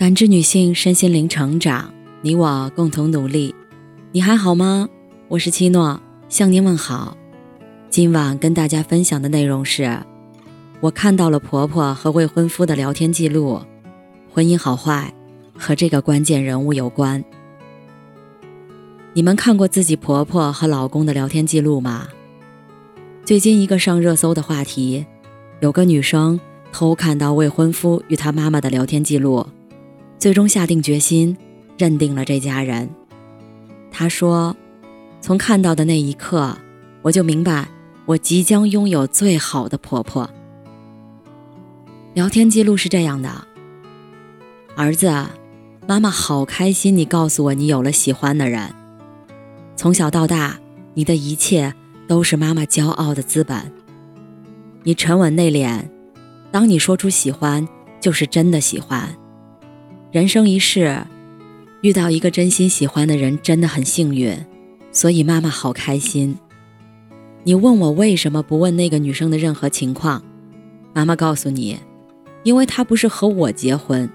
[0.00, 3.54] 感知女性身心灵成长，你我共同努力。
[4.12, 4.88] 你还好吗？
[5.28, 7.14] 我是七诺，向您问好。
[7.90, 10.00] 今晚跟大家分享的内容是：
[10.80, 13.60] 我看到了婆婆和未婚夫的聊天记录，
[14.32, 15.12] 婚姻好坏
[15.54, 17.22] 和这个关键人物有关。
[19.12, 22.08] 你们看过自己婆婆和老公的聊天记录吗？
[23.22, 25.04] 最近一个上热搜的话题，
[25.60, 26.40] 有个女生
[26.72, 29.46] 偷看到未婚夫与他妈妈的聊天记录。
[30.20, 31.34] 最终下定决心，
[31.78, 32.90] 认定了这家人。
[33.90, 34.54] 他说
[35.22, 36.54] ：“从看到的那一刻，
[37.00, 37.66] 我就明白，
[38.04, 40.28] 我即将拥有最好的婆婆。”
[42.12, 43.46] 聊天记录是这样的
[44.76, 45.10] ：“儿子，
[45.88, 48.74] 妈妈好开心，你告诉我你有了喜欢的人。
[49.74, 50.60] 从小到大，
[50.92, 51.72] 你的一切
[52.06, 53.72] 都是妈妈骄傲的资本。
[54.82, 55.82] 你沉稳内敛，
[56.50, 57.66] 当你说出喜欢，
[58.00, 59.08] 就是真的喜欢。”
[60.12, 61.06] 人生一世，
[61.82, 64.36] 遇到一个真心喜欢的人真的很幸运，
[64.90, 66.36] 所以妈妈好开心。
[67.44, 70.20] 你问我为什么不问那个女生的任何情况，
[70.92, 71.78] 妈妈告诉你，
[72.42, 74.10] 因为她不是和我结婚，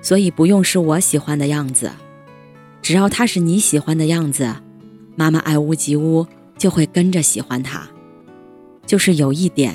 [0.00, 1.90] 所以不用是我喜欢的样子，
[2.80, 4.54] 只要她是你喜欢的样子，
[5.16, 6.24] 妈妈爱屋及乌
[6.56, 7.84] 就会跟着喜欢她。
[8.86, 9.74] 就是有一点，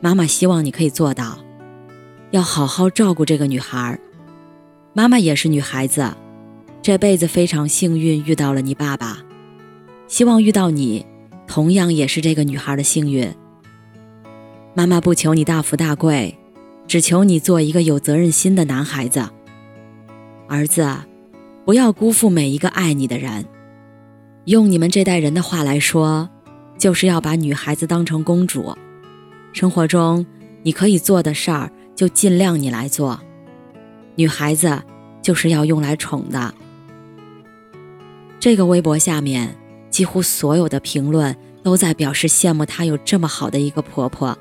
[0.00, 1.40] 妈妈希望你可以做到，
[2.30, 3.98] 要好好照顾这个女孩儿。
[4.96, 6.10] 妈妈也是女孩子，
[6.80, 9.18] 这辈子非常幸运遇到了你爸爸，
[10.08, 11.04] 希望遇到你，
[11.46, 13.30] 同样也是这个女孩的幸运。
[14.72, 16.38] 妈妈不求你大富大贵，
[16.88, 19.22] 只求你做一个有责任心的男孩子。
[20.48, 20.88] 儿子，
[21.66, 23.44] 不要辜负每一个爱你的人。
[24.46, 26.26] 用你们这代人的话来说，
[26.78, 28.74] 就是要把女孩子当成公主。
[29.52, 30.24] 生活中
[30.62, 33.20] 你可以做的事儿，就尽量你来做。
[34.16, 34.82] 女孩子
[35.22, 36.52] 就是要用来宠的。
[38.40, 39.56] 这个微博下面
[39.90, 44.36] 几乎所有的评论都在表示羡慕她有这么好的一个婆婆。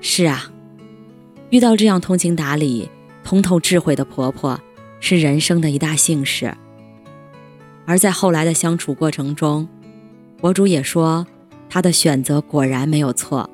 [0.00, 0.50] 是啊，
[1.50, 2.90] 遇到这样通情达理、
[3.22, 4.60] 通透智慧的婆婆
[4.98, 6.56] 是人生的一大幸事。
[7.86, 9.68] 而在后来的相处过程中，
[10.40, 11.26] 博主也说
[11.68, 13.48] 她的选择果然没有错，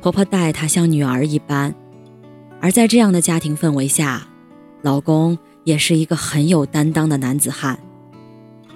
[0.00, 1.74] 婆婆待她像女儿一般。
[2.60, 4.26] 而在这样的家庭氛围下，
[4.82, 7.78] 老公也是一个很有担当的男子汉，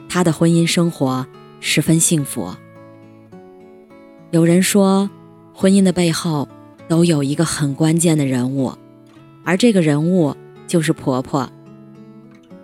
[0.08, 1.26] 他的婚姻生活
[1.60, 2.54] 十分幸福。
[4.30, 5.10] 有人说，
[5.52, 6.48] 婚姻的背后
[6.88, 8.72] 都有一个很关键的人物，
[9.44, 10.34] 而这个人物
[10.66, 11.50] 就是婆婆。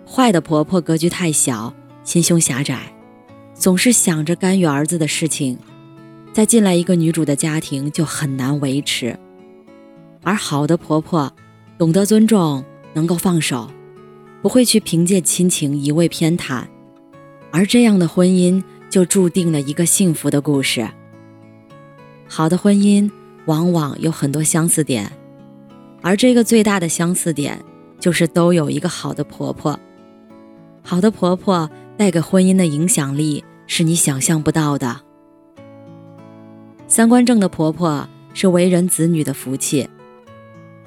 [0.05, 2.93] 坏的婆婆格局太小，心胸狭窄，
[3.53, 5.59] 总是想着干预儿子的事情，
[6.33, 9.19] 再进来一个女主的家庭就很难维持。
[10.23, 11.31] 而好的婆婆，
[11.77, 12.63] 懂得尊重，
[12.93, 13.69] 能够放手，
[14.41, 16.63] 不会去凭借亲情一味偏袒，
[17.51, 20.87] 而这样的婚姻就注定了一个幸福的故事。
[22.27, 23.09] 好的婚姻
[23.45, 25.11] 往往有很多相似点，
[26.01, 27.63] 而这个最大的相似点
[27.99, 29.79] 就是都有一个好的婆婆。
[30.83, 35.01] 好的婆婆带给婚姻的影响力是你想象不到的。
[36.87, 39.87] 三观正的婆婆是为人子女的福气。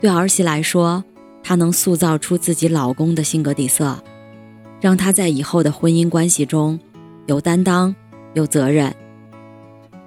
[0.03, 1.05] 对儿媳来说，
[1.45, 4.03] 她能塑造出自己老公的性格底色，
[4.81, 6.77] 让她在以后的婚姻关系中
[7.27, 7.95] 有担当、
[8.35, 8.93] 有责任。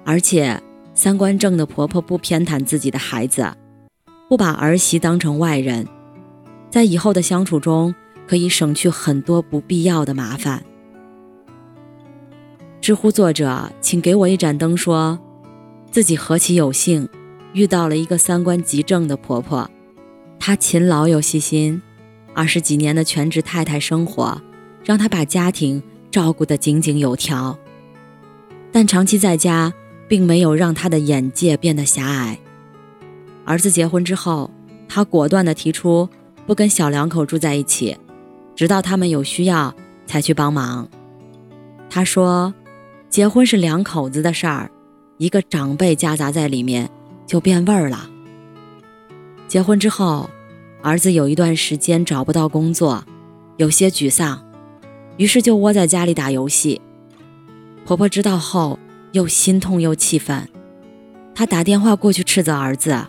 [0.04, 0.62] 而且，
[0.92, 3.50] 三观正的婆婆不偏袒自己的孩子，
[4.28, 5.88] 不把儿媳当成外人，
[6.68, 7.94] 在以后的相处中
[8.28, 10.62] 可以省去很多不必要的麻烦。
[12.82, 15.18] 知乎作者，请给我一盏灯，说
[15.90, 17.08] 自己何其有幸，
[17.54, 19.70] 遇到了一个三观极正的婆婆。
[20.38, 21.80] 她勤劳又细心，
[22.34, 24.40] 二十几年的全职太太生活，
[24.84, 27.58] 让她把家庭照顾得井井有条。
[28.70, 29.72] 但长期在家，
[30.06, 32.38] 并没有让她的眼界变得狭隘。
[33.44, 34.50] 儿子结婚之后，
[34.88, 36.08] 她果断地提出
[36.46, 37.96] 不跟小两口住在一起，
[38.54, 39.74] 直到他们有需要
[40.06, 40.88] 才去帮忙。
[41.88, 42.54] 她说
[43.08, 44.70] ：“结婚是两口子的事儿，
[45.18, 46.90] 一个长辈夹杂在里面，
[47.26, 48.10] 就变味儿了。”
[49.48, 50.28] 结婚之后，
[50.82, 53.04] 儿子有一段时间找不到工作，
[53.56, 54.44] 有些沮丧，
[55.16, 56.80] 于是就窝在家里打游戏。
[57.84, 58.76] 婆婆知道后，
[59.12, 60.48] 又心痛又气愤，
[61.32, 63.06] 她打电话过去斥责儿子：“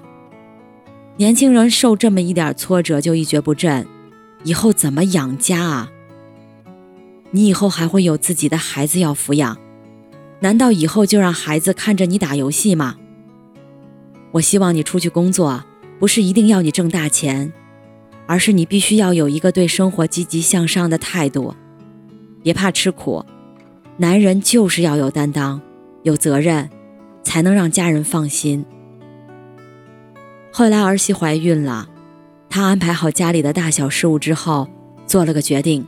[1.18, 3.88] 年轻人受这么一点挫折就一蹶不振，
[4.44, 5.90] 以后怎么养家啊？
[7.32, 9.58] 你以后还会有自己的孩子要抚养，
[10.42, 12.96] 难道以后就让孩子看着你打游戏吗？
[14.34, 15.64] 我希望你出去工作。”
[16.00, 17.52] 不是一定要你挣大钱，
[18.28, 21.56] 而是你必须要有一个对生活积极向上的态度，
[22.44, 23.26] 别怕吃苦。
[23.98, 25.60] 男人就是要有担当、
[26.04, 26.70] 有责任，
[27.24, 28.64] 才能让家人放心。
[30.52, 31.90] 后来儿媳怀孕了，
[32.48, 34.68] 她安排好家里的大小事务之后，
[35.08, 35.86] 做了个决定，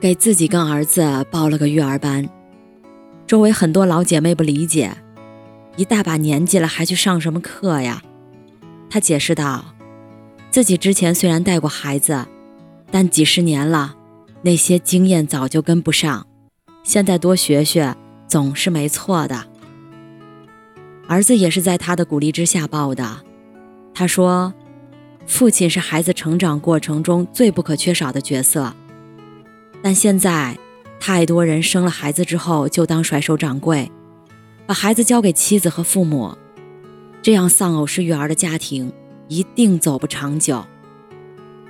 [0.00, 2.26] 给自己跟儿子报了个育儿班。
[3.26, 4.90] 周围很多老姐妹不理解，
[5.76, 8.02] 一大把年纪了还去上什么课呀？
[8.90, 9.64] 他解释道
[10.50, 12.26] ：“自己之前虽然带过孩子，
[12.90, 13.94] 但几十年了，
[14.42, 16.26] 那些经验早就跟不上。”
[16.82, 17.94] 现在多学学
[18.26, 19.44] 总是没错的。
[21.06, 23.20] 儿子也是在他的鼓励之下报的。
[23.94, 24.52] 他说
[25.26, 28.74] ：“父亲是孩子成长过程中最不可缺少的角色，
[29.82, 30.58] 但现在
[30.98, 33.90] 太多人生了孩子之后就当甩手掌柜，
[34.66, 36.36] 把孩子交给妻子和父母，
[37.22, 38.92] 这样丧偶式育儿的家庭
[39.28, 40.64] 一定走不长久。”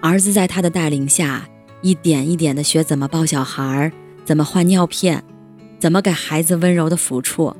[0.02, 1.48] 儿子在他的带领下，
[1.82, 3.92] 一点一点地学怎么抱小孩。
[4.22, 5.24] 怎么换尿片，
[5.80, 7.56] 怎么给孩子温柔的抚触，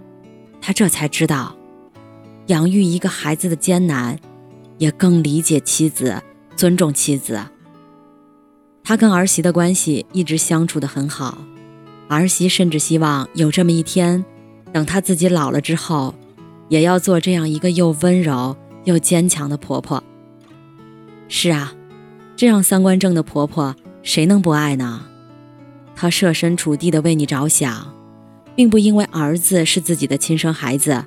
[0.60, 1.56] 他这才知道，
[2.46, 4.16] 养育一个孩子的艰难，
[4.78, 6.22] 也更理解妻子，
[6.54, 7.40] 尊重妻子。
[8.84, 11.38] 他跟儿媳的关系一直相处的很好，
[12.08, 14.25] 儿媳甚至希望有这么一天，
[14.72, 16.14] 等他自己老了之后，
[16.70, 20.02] 也要做这样一个又温柔又坚强的婆婆。
[21.28, 21.75] 是啊，
[22.34, 25.05] 这样三观正的婆婆，谁能不爱呢？
[25.94, 27.93] 他设身处地的为你着想，
[28.55, 31.05] 并不因为儿子是自己的亲生孩子，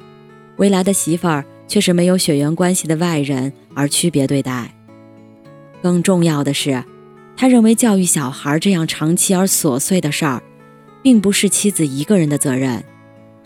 [0.57, 4.75] 未来的媳妇儿却是没有血缘关系的外人而区别对待。
[5.81, 6.83] 更重要的是，
[7.35, 10.43] 他认为教育小孩这样长期而琐碎的事儿，
[11.01, 12.83] 并不是妻子一个人的责任，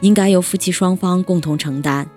[0.01, 2.09] 应该由夫妻双方共同承担。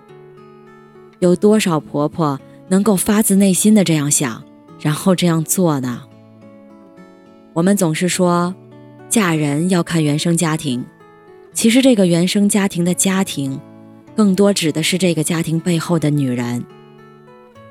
[1.19, 4.43] 有多少婆婆能够发自内心的这样想，
[4.79, 6.03] 然后这样做呢？
[7.53, 8.55] 我们总是说。
[9.09, 10.85] 嫁人要看原生家庭，
[11.51, 13.59] 其实这个原生家庭的家庭，
[14.15, 16.63] 更多指的是这个家庭背后的女人，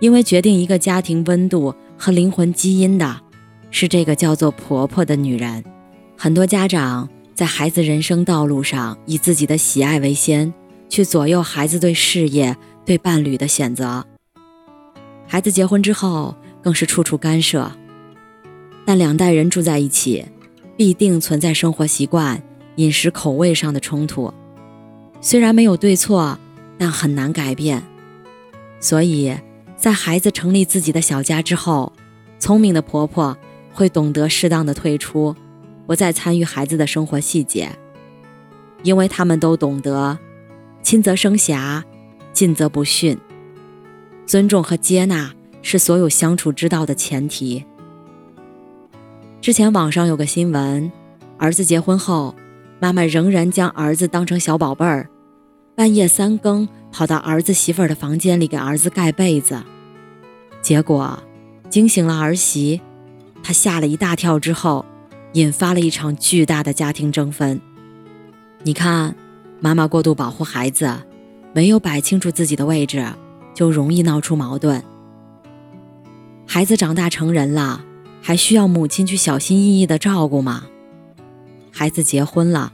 [0.00, 3.22] 因为决定一个家庭温度和灵魂基因的，
[3.70, 5.64] 是这个叫做婆婆的女人。
[6.14, 7.08] 很多家长
[7.40, 10.52] 在孩子人生道路上以自己的喜爱为先，
[10.90, 12.54] 去左右孩子对事业、
[12.84, 14.04] 对伴侣的选择。
[15.26, 17.72] 孩子结婚之后，更是处处干涉。
[18.84, 20.22] 但两代人住在一起。
[20.76, 22.42] 必定存在生活习惯、
[22.76, 24.30] 饮食口味上的冲突，
[25.22, 26.38] 虽然没有对错，
[26.76, 27.82] 但很难改变。
[28.80, 29.34] 所以，
[29.78, 31.90] 在孩子成立自己的小家之后，
[32.38, 33.34] 聪明的婆婆
[33.72, 35.34] 会懂得适当的退出，
[35.90, 37.76] 不再参与孩子的生活细节，
[38.84, 40.16] 因为他们都懂得，
[40.84, 41.84] 亲则生侠，
[42.32, 43.18] 近则不逊。
[44.24, 45.32] 尊重和接纳
[45.62, 47.64] 是所有相处之道的前提。
[49.40, 50.92] 之前网上有个新闻，
[51.36, 52.36] 儿子结婚后，
[52.78, 55.10] 妈妈仍然将儿子当成小宝贝儿，
[55.74, 59.60] 半夜三更跑到儿子媳妇儿的房间里给儿子盖被子，
[60.62, 61.20] 结果
[61.68, 62.80] 惊醒了儿媳，
[63.42, 64.86] 她吓了一大跳之后，
[65.32, 67.60] 引发了一场巨大的家庭争分。
[68.62, 69.14] 你看，
[69.60, 70.96] 妈妈过度保护孩子，
[71.52, 73.06] 没有摆清楚自己的位置，
[73.54, 74.82] 就容易闹出矛盾。
[76.46, 77.84] 孩子长大成人了。
[78.22, 80.64] 还需要母亲去小心翼翼的照顾吗？
[81.72, 82.70] 孩子结婚了，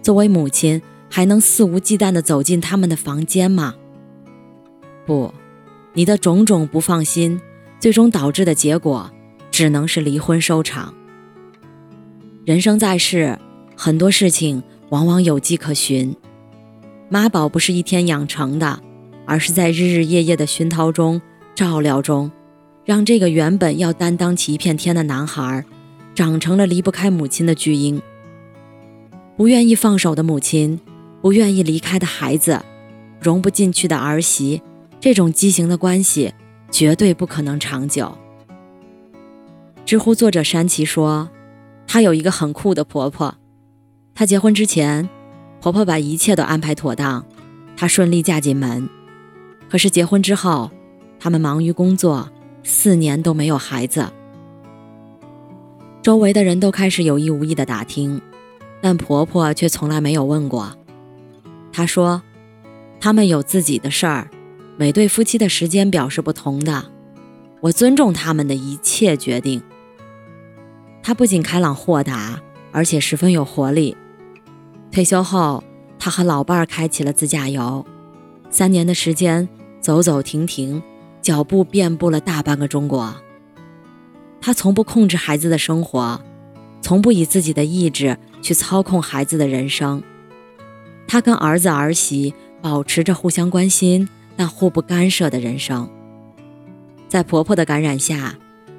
[0.00, 0.80] 作为母亲
[1.10, 3.74] 还能肆无忌惮的走进他们的房间吗？
[5.04, 5.34] 不，
[5.94, 7.40] 你的种种不放心，
[7.80, 9.10] 最终导致的结果
[9.50, 10.94] 只能是离婚收场。
[12.44, 13.38] 人生在世，
[13.74, 16.14] 很多事情往往有迹可循，
[17.08, 18.80] 妈宝不是一天养成的，
[19.24, 21.22] 而是在日日夜夜的熏陶中、
[21.54, 22.30] 照料中。
[22.84, 25.64] 让这个原本要担当起一片天的男孩，
[26.14, 28.02] 长成了离不开母亲的巨婴。
[29.38, 30.78] 不愿意放手的母亲，
[31.22, 32.60] 不愿意离开的孩子，
[33.22, 34.60] 融不进去的儿媳，
[35.00, 36.34] 这种畸形的关系
[36.70, 38.14] 绝对不可能长久。
[39.86, 41.30] 知乎作者山崎说
[41.94, 43.36] ：“她有一个很酷的婆婆，
[44.16, 45.08] 她结婚之前，
[45.60, 47.24] 婆婆把一切都安排妥当，
[47.76, 48.88] 她顺利嫁进门。
[49.70, 50.72] 可是结婚之后，
[51.20, 52.28] 他们忙于工作。”
[52.64, 54.08] 四年都没有孩子，
[56.02, 58.20] 周围的人都开始有意无意的打听，
[58.80, 60.76] 但婆婆却从来没有问过。
[61.72, 62.22] 她说
[62.98, 64.28] ：“他们有自己的事儿，
[64.76, 66.86] 每对夫妻的时间表是不同的，
[67.60, 69.62] 我尊重他们的一切决定。”
[71.04, 72.40] 她不仅开朗豁达，
[72.72, 73.94] 而且十分有活力。
[74.90, 75.62] 退休后，
[75.98, 77.84] 她和老伴儿开启了自驾游，
[78.48, 79.46] 三年的时间，
[79.80, 80.82] 走走停停。
[81.20, 83.14] 脚步遍布了大半个中国。
[84.42, 86.20] 他从不控制孩子的生活，
[86.82, 90.02] 从不以自己的意志去操控孩子的人生。
[91.08, 94.06] 他跟儿子儿媳保持着互相关心
[94.36, 95.88] 但互不干涉的人生。
[97.08, 98.34] 在婆婆的感染下，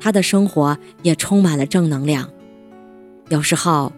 [0.06, 2.30] 她的生活也充满了正能量。
[3.30, 3.92] 有时候，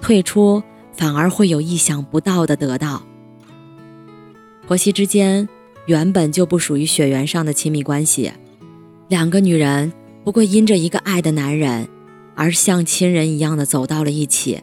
[0.00, 0.60] 退出
[0.92, 3.04] 反而会有意想不到的得到。
[4.66, 5.48] 婆媳之间
[5.86, 8.32] 原本就不属于血缘上的亲密关系，
[9.06, 9.92] 两个女人
[10.24, 11.88] 不过因着一个爱的男人，
[12.34, 14.60] 而像亲人一样的走到了一起。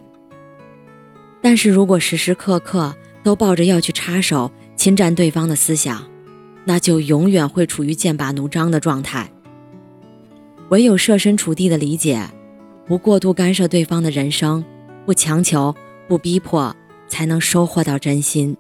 [1.41, 6.05] 但是如果时时刻刻都抱着要去插手侵占对方的思想，
[6.65, 9.31] 那就永远会处于剑拔弩张的状态。
[10.69, 12.21] 唯有设身处地的理解，
[12.85, 14.63] 不过度干涉对方的人生，
[15.05, 15.75] 不强求，
[16.07, 16.75] 不逼迫，
[17.07, 18.55] 才能收获到真心。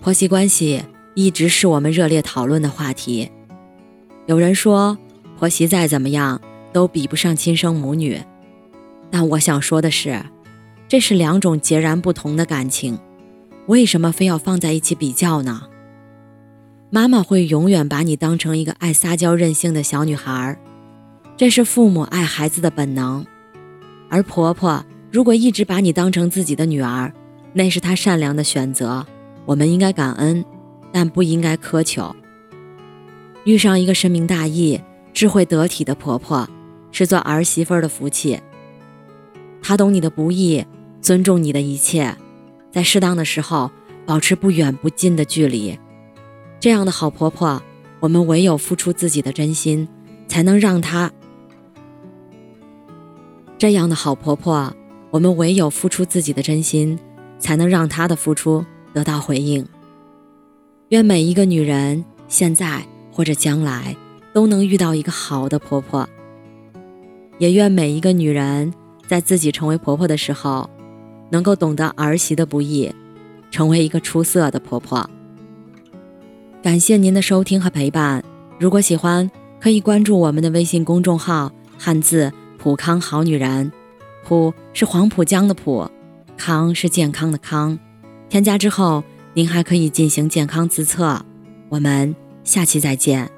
[0.00, 0.82] 婆媳关系
[1.14, 3.30] 一直是我们热烈讨论的话题。
[4.26, 4.96] 有人说，
[5.36, 6.40] 婆媳再怎么样
[6.72, 8.20] 都比不上亲生母女，
[9.10, 10.22] 但我想说的是，
[10.86, 12.96] 这是两种截然不同的感情，
[13.66, 15.62] 为什么非要放在一起比较呢？
[16.90, 20.58] 妈妈会永远把你当成一个爱撒娇任性的小女孩，
[21.36, 23.22] 这是父母爱孩子的本能；
[24.08, 27.12] 而婆婆如果一直把你当成自己的女儿，
[27.52, 29.06] 那是她善良的选择。
[29.44, 30.42] 我们应该感恩，
[30.90, 32.14] 但不应该苛求。
[33.44, 34.80] 遇上一个深明大义、
[35.12, 36.48] 智慧得体的婆婆，
[36.90, 38.40] 是做儿媳妇的福气。
[39.60, 40.64] 她懂你的不易，
[41.02, 42.16] 尊重你的一切，
[42.72, 43.70] 在适当的时候
[44.06, 45.78] 保持不远不近的距离。
[46.60, 47.62] 这样的好婆婆，
[48.00, 49.88] 我们唯有付出自己的真心，
[50.26, 51.12] 才能让她。
[53.56, 54.72] 这样的好婆婆，
[55.10, 56.98] 我们唯有付出自己的真心，
[57.38, 58.64] 才能让她的付出。
[58.94, 59.64] 得到回应。
[60.88, 63.94] 愿每一个女人现在或者将来
[64.32, 66.08] 都能遇到一个好的婆婆，
[67.36, 68.72] 也愿每一个女人
[69.06, 70.68] 在自己成为婆婆的时候，
[71.30, 72.90] 能够懂得儿媳的不易，
[73.50, 75.08] 成为一个出色的婆婆。
[76.68, 78.22] 感谢您的收听和陪伴。
[78.58, 83.72] 如果喜欢，可以关注我们的微信公众号“汉字普康好女人”，
[84.22, 85.90] 普是黄浦江的浦，
[86.36, 87.78] 康是健康的康。
[88.28, 91.24] 添加之后，您还可以进行健康自测。
[91.70, 93.37] 我们下期再见。